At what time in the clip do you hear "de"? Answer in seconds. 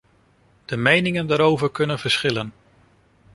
0.65-0.77